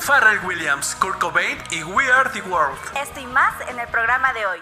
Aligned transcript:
Pharrell 0.00 0.44
Williams, 0.44 0.96
Kurt 0.96 1.20
Cobain 1.20 1.56
y 1.70 1.82
We 1.84 2.10
Are 2.10 2.28
the 2.32 2.42
World. 2.42 2.76
Esto 3.00 3.20
y 3.20 3.26
más 3.26 3.54
en 3.68 3.78
el 3.78 3.86
programa 3.88 4.32
de 4.32 4.44
hoy. 4.46 4.58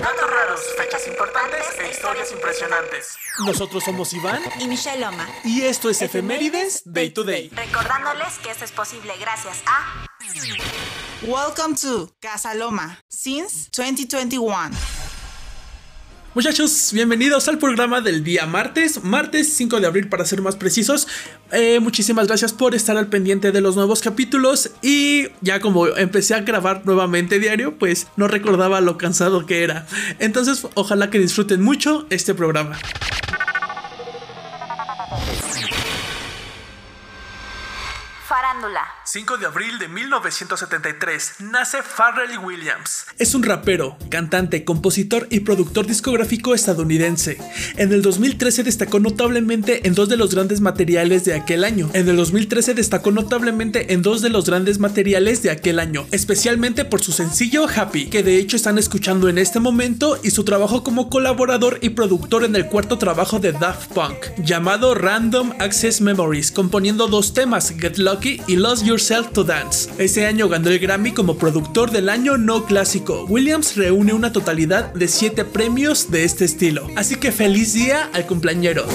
Datos 0.00 0.30
raros, 0.30 0.60
fechas 0.78 1.06
importantes 1.06 1.60
e 1.78 1.90
historias 1.90 2.32
impresionantes. 2.32 3.16
Nosotros 3.44 3.84
somos 3.84 4.12
Iván 4.14 4.42
Y 4.60 4.66
Michelle 4.66 5.00
Loma. 5.00 5.26
y 5.44 5.62
esto 5.62 5.90
es 5.90 6.00
Efemérides 6.00 6.82
Day 6.86 7.10
to 7.10 7.22
Day. 7.22 7.50
Recordándoles 7.54 8.38
que 8.38 8.50
esto 8.50 8.64
es 8.64 8.72
posible 8.72 9.12
gracias 9.20 9.62
a 9.66 10.06
Welcome 11.22 11.74
to 11.76 12.10
Casa 12.20 12.54
Loma 12.54 12.98
since 13.08 13.68
2021. 13.76 14.70
Muchachos, 16.34 16.90
bienvenidos 16.92 17.48
al 17.48 17.58
programa 17.58 18.02
del 18.02 18.22
día 18.22 18.44
martes, 18.44 19.02
martes 19.02 19.54
5 19.54 19.80
de 19.80 19.86
abril 19.86 20.08
para 20.08 20.26
ser 20.26 20.42
más 20.42 20.56
precisos. 20.56 21.08
Eh, 21.52 21.80
muchísimas 21.80 22.26
gracias 22.26 22.52
por 22.52 22.74
estar 22.74 22.98
al 22.98 23.06
pendiente 23.06 23.50
de 23.50 23.62
los 23.62 23.76
nuevos 23.76 24.02
capítulos 24.02 24.70
y 24.82 25.28
ya 25.40 25.58
como 25.58 25.86
empecé 25.88 26.34
a 26.34 26.40
grabar 26.40 26.82
nuevamente 26.84 27.38
diario, 27.38 27.78
pues 27.78 28.08
no 28.16 28.28
recordaba 28.28 28.82
lo 28.82 28.98
cansado 28.98 29.46
que 29.46 29.62
era. 29.62 29.86
Entonces, 30.18 30.66
ojalá 30.74 31.08
que 31.08 31.18
disfruten 31.18 31.62
mucho 31.62 32.06
este 32.10 32.34
programa. 32.34 32.78
Farándula. 38.58 38.80
5 39.04 39.38
de 39.38 39.46
abril 39.46 39.78
de 39.78 39.88
1973 39.88 41.34
nace 41.40 41.78
Pharrell 41.82 42.38
Williams. 42.38 43.06
Es 43.18 43.34
un 43.34 43.42
rapero, 43.42 43.96
cantante, 44.10 44.64
compositor 44.64 45.26
y 45.30 45.40
productor 45.40 45.86
discográfico 45.86 46.54
estadounidense. 46.54 47.38
En 47.76 47.92
el 47.92 48.02
2013 48.02 48.64
destacó 48.64 49.00
notablemente 49.00 49.86
en 49.86 49.94
dos 49.94 50.08
de 50.08 50.16
los 50.16 50.34
grandes 50.34 50.60
materiales 50.60 51.24
de 51.24 51.34
aquel 51.34 51.64
año. 51.64 51.88
En 51.94 52.08
el 52.08 52.16
2013 52.16 52.74
destacó 52.74 53.10
notablemente 53.10 53.94
en 53.94 54.02
dos 54.02 54.22
de 54.22 54.28
los 54.28 54.44
grandes 54.44 54.78
materiales 54.78 55.42
de 55.42 55.50
aquel 55.50 55.78
año, 55.78 56.06
especialmente 56.10 56.84
por 56.84 57.02
su 57.02 57.12
sencillo 57.12 57.66
Happy, 57.66 58.10
que 58.10 58.22
de 58.22 58.36
hecho 58.36 58.56
están 58.56 58.76
escuchando 58.76 59.28
en 59.28 59.38
este 59.38 59.60
momento, 59.60 60.18
y 60.22 60.30
su 60.30 60.44
trabajo 60.44 60.82
como 60.84 61.08
colaborador 61.08 61.78
y 61.80 61.90
productor 61.90 62.44
en 62.44 62.56
el 62.56 62.66
cuarto 62.66 62.98
trabajo 62.98 63.38
de 63.38 63.52
Daft 63.52 63.92
Punk, 63.92 64.16
llamado 64.44 64.94
Random 64.94 65.52
Access 65.60 66.00
Memories, 66.00 66.50
componiendo 66.50 67.06
dos 67.06 67.32
temas, 67.32 67.72
Get 67.78 67.96
Lucky 67.98 68.42
y 68.48 68.56
Lost 68.56 68.84
Yourself 68.84 69.32
to 69.32 69.44
Dance. 69.44 69.90
Ese 69.98 70.26
año 70.26 70.48
ganó 70.48 70.70
el 70.70 70.78
Grammy 70.78 71.12
como 71.12 71.36
productor 71.36 71.90
del 71.90 72.08
año 72.08 72.38
no 72.38 72.64
clásico. 72.64 73.26
Williams 73.28 73.76
reúne 73.76 74.14
una 74.14 74.32
totalidad 74.32 74.92
de 74.94 75.06
7 75.06 75.44
premios 75.44 76.10
de 76.10 76.24
este 76.24 76.46
estilo. 76.46 76.88
Así 76.96 77.16
que 77.16 77.30
feliz 77.30 77.74
día 77.74 78.10
al 78.14 78.26
cumpleañero. 78.26 78.86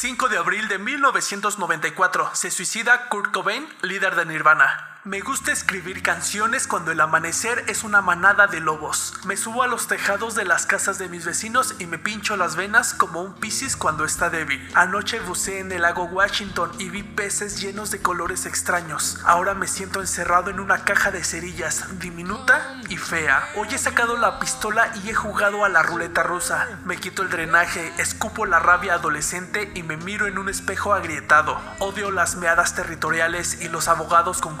5 0.00 0.28
de 0.28 0.38
abril 0.38 0.68
de 0.68 0.78
1994 0.78 2.30
se 2.32 2.52
suicida 2.52 3.08
Kurt 3.08 3.32
Cobain, 3.32 3.68
líder 3.82 4.14
de 4.14 4.26
Nirvana. 4.26 4.97
Me 5.04 5.20
gusta 5.20 5.52
escribir 5.52 6.02
canciones 6.02 6.66
cuando 6.66 6.90
el 6.90 7.00
amanecer 7.00 7.64
es 7.68 7.84
una 7.84 8.02
manada 8.02 8.48
de 8.48 8.58
lobos. 8.58 9.14
Me 9.24 9.36
subo 9.36 9.62
a 9.62 9.68
los 9.68 9.86
tejados 9.86 10.34
de 10.34 10.44
las 10.44 10.66
casas 10.66 10.98
de 10.98 11.08
mis 11.08 11.24
vecinos 11.24 11.76
y 11.78 11.86
me 11.86 11.98
pincho 11.98 12.36
las 12.36 12.56
venas 12.56 12.94
como 12.94 13.22
un 13.22 13.34
piscis 13.34 13.76
cuando 13.76 14.04
está 14.04 14.28
débil. 14.28 14.60
Anoche 14.74 15.20
buceé 15.20 15.60
en 15.60 15.70
el 15.70 15.82
lago 15.82 16.06
Washington 16.06 16.72
y 16.80 16.88
vi 16.90 17.04
peces 17.04 17.60
llenos 17.60 17.92
de 17.92 18.02
colores 18.02 18.44
extraños. 18.44 19.20
Ahora 19.24 19.54
me 19.54 19.68
siento 19.68 20.00
encerrado 20.00 20.50
en 20.50 20.58
una 20.58 20.82
caja 20.84 21.12
de 21.12 21.22
cerillas, 21.22 22.00
diminuta 22.00 22.82
y 22.88 22.96
fea. 22.96 23.48
Hoy 23.54 23.68
he 23.70 23.78
sacado 23.78 24.16
la 24.16 24.40
pistola 24.40 24.92
y 25.04 25.10
he 25.10 25.14
jugado 25.14 25.64
a 25.64 25.68
la 25.68 25.84
ruleta 25.84 26.24
rusa. 26.24 26.66
Me 26.84 26.96
quito 26.96 27.22
el 27.22 27.30
drenaje, 27.30 27.92
escupo 27.98 28.46
la 28.46 28.58
rabia 28.58 28.94
adolescente 28.94 29.70
y 29.76 29.84
me 29.84 29.96
miro 29.96 30.26
en 30.26 30.38
un 30.38 30.48
espejo 30.48 30.92
agrietado. 30.92 31.56
Odio 31.78 32.10
las 32.10 32.34
meadas 32.34 32.74
territoriales 32.74 33.62
y 33.62 33.68
los 33.68 33.86
abogados 33.86 34.40
con 34.40 34.56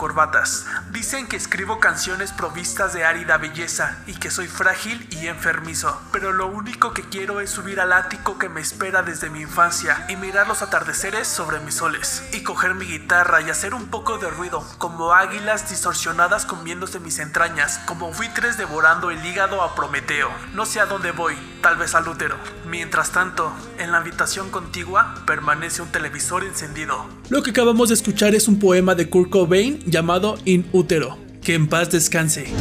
Dicen 0.90 1.26
que 1.26 1.36
escribo 1.36 1.80
canciones 1.80 2.32
provistas 2.32 2.92
de 2.92 3.04
árida 3.04 3.38
belleza 3.38 3.98
y 4.06 4.14
que 4.14 4.30
soy 4.30 4.46
frágil 4.46 5.06
y 5.10 5.26
enfermizo. 5.26 6.00
Pero 6.12 6.32
lo 6.32 6.46
único 6.46 6.92
que 6.92 7.02
quiero 7.02 7.40
es 7.40 7.50
subir 7.50 7.80
al 7.80 7.92
ático 7.92 8.38
que 8.38 8.48
me 8.48 8.60
espera 8.60 9.02
desde 9.02 9.30
mi 9.30 9.40
infancia 9.40 10.04
y 10.08 10.16
mirar 10.16 10.46
los 10.46 10.60
atardeceres 10.60 11.26
sobre 11.26 11.60
mis 11.60 11.76
soles. 11.76 12.22
Y 12.32 12.42
coger 12.42 12.74
mi 12.74 12.84
guitarra 12.84 13.40
y 13.40 13.50
hacer 13.50 13.74
un 13.74 13.86
poco 13.88 14.18
de 14.18 14.28
ruido, 14.28 14.62
como 14.78 15.14
águilas 15.14 15.70
distorsionadas 15.70 16.44
comiéndose 16.44 17.00
mis 17.00 17.18
entrañas, 17.18 17.78
como 17.86 18.12
buitres 18.12 18.58
devorando 18.58 19.10
el 19.10 19.24
hígado 19.24 19.62
a 19.62 19.74
Prometeo. 19.74 20.30
No 20.52 20.66
sé 20.66 20.80
a 20.80 20.86
dónde 20.86 21.12
voy, 21.12 21.36
tal 21.62 21.76
vez 21.76 21.94
al 21.94 22.08
útero. 22.08 22.36
Mientras 22.68 23.12
tanto, 23.12 23.52
en 23.78 23.92
la 23.92 23.98
habitación 23.98 24.50
contigua 24.50 25.14
permanece 25.26 25.82
un 25.82 25.88
televisor 25.88 26.44
encendido. 26.44 27.06
Lo 27.28 27.42
que 27.42 27.50
acabamos 27.50 27.88
de 27.88 27.94
escuchar 27.94 28.34
es 28.34 28.48
un 28.48 28.58
poema 28.58 28.94
de 28.94 29.08
Kurt 29.08 29.30
Cobain 29.30 29.80
llamado 29.86 30.38
In 30.44 30.68
Utero. 30.72 31.18
Que 31.42 31.54
en 31.54 31.68
paz 31.68 31.90
descanse. 31.90 32.52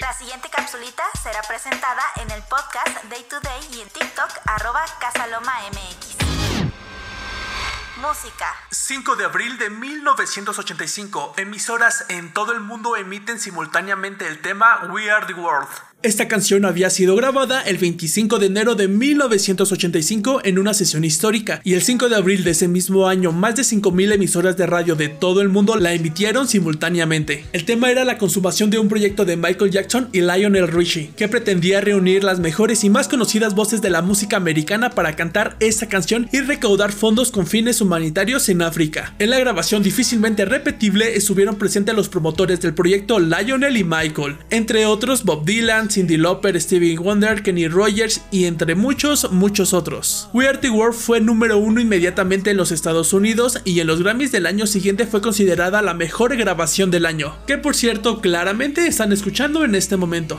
La 0.00 0.12
siguiente 0.12 0.48
capsulita 0.48 1.02
será 1.20 1.42
presentada 1.42 2.02
en 2.16 2.30
el 2.30 2.40
podcast 2.42 3.04
Day 3.10 3.24
to 3.28 3.40
Day 3.40 3.60
y 3.72 3.80
en 3.80 3.88
TikTok 3.88 4.30
arroba 4.44 4.84
CasalomaMX. 5.00 6.16
Música. 7.96 8.54
5 8.70 9.16
de 9.16 9.24
abril 9.24 9.58
de 9.58 9.70
1985, 9.70 11.34
emisoras 11.38 12.04
en 12.10 12.32
todo 12.32 12.52
el 12.52 12.60
mundo 12.60 12.94
emiten 12.94 13.40
simultáneamente 13.40 14.28
el 14.28 14.40
tema 14.40 14.82
We 14.90 15.10
Are 15.10 15.26
the 15.26 15.34
World. 15.34 15.68
Esta 16.06 16.28
canción 16.28 16.64
había 16.64 16.88
sido 16.88 17.16
grabada 17.16 17.62
el 17.62 17.78
25 17.78 18.38
de 18.38 18.46
enero 18.46 18.76
de 18.76 18.86
1985 18.86 20.42
en 20.44 20.60
una 20.60 20.72
sesión 20.72 21.04
histórica 21.04 21.60
y 21.64 21.74
el 21.74 21.82
5 21.82 22.08
de 22.08 22.14
abril 22.14 22.44
de 22.44 22.52
ese 22.52 22.68
mismo 22.68 23.08
año 23.08 23.32
más 23.32 23.56
de 23.56 23.62
5.000 23.62 24.12
emisoras 24.12 24.56
de 24.56 24.66
radio 24.66 24.94
de 24.94 25.08
todo 25.08 25.40
el 25.40 25.48
mundo 25.48 25.74
la 25.74 25.94
emitieron 25.94 26.46
simultáneamente. 26.46 27.44
El 27.52 27.64
tema 27.64 27.90
era 27.90 28.04
la 28.04 28.18
consumación 28.18 28.70
de 28.70 28.78
un 28.78 28.86
proyecto 28.86 29.24
de 29.24 29.36
Michael 29.36 29.72
Jackson 29.72 30.08
y 30.12 30.20
Lionel 30.20 30.68
Richie 30.68 31.10
que 31.16 31.26
pretendía 31.26 31.80
reunir 31.80 32.22
las 32.22 32.38
mejores 32.38 32.84
y 32.84 32.88
más 32.88 33.08
conocidas 33.08 33.56
voces 33.56 33.82
de 33.82 33.90
la 33.90 34.00
música 34.00 34.36
americana 34.36 34.90
para 34.90 35.16
cantar 35.16 35.56
esta 35.58 35.88
canción 35.88 36.28
y 36.32 36.38
recaudar 36.38 36.92
fondos 36.92 37.32
con 37.32 37.48
fines 37.48 37.80
humanitarios 37.80 38.48
en 38.48 38.62
África. 38.62 39.12
En 39.18 39.30
la 39.30 39.40
grabación 39.40 39.82
difícilmente 39.82 40.44
repetible 40.44 41.16
estuvieron 41.16 41.56
presentes 41.56 41.96
los 41.96 42.08
promotores 42.08 42.60
del 42.60 42.74
proyecto 42.74 43.18
Lionel 43.18 43.76
y 43.76 43.82
Michael, 43.82 44.36
entre 44.50 44.86
otros 44.86 45.24
Bob 45.24 45.44
Dylan, 45.44 45.90
Cindy 45.96 46.18
Lauper, 46.18 46.60
Stevie 46.60 46.98
Wonder, 46.98 47.42
Kenny 47.42 47.68
Rogers 47.68 48.20
y 48.30 48.44
entre 48.44 48.74
muchos, 48.74 49.32
muchos 49.32 49.72
otros. 49.72 50.28
We 50.34 50.46
Are 50.46 50.58
the 50.58 50.68
World 50.68 50.92
fue 50.92 51.22
número 51.22 51.56
uno 51.56 51.80
inmediatamente 51.80 52.50
en 52.50 52.58
los 52.58 52.70
Estados 52.70 53.14
Unidos 53.14 53.62
y 53.64 53.80
en 53.80 53.86
los 53.86 54.02
Grammys 54.02 54.30
del 54.30 54.44
año 54.44 54.66
siguiente 54.66 55.06
fue 55.06 55.22
considerada 55.22 55.80
la 55.80 55.94
mejor 55.94 56.36
grabación 56.36 56.90
del 56.90 57.06
año, 57.06 57.34
que 57.46 57.56
por 57.56 57.74
cierto 57.74 58.20
claramente 58.20 58.86
están 58.86 59.10
escuchando 59.10 59.64
en 59.64 59.74
este 59.74 59.96
momento. 59.96 60.38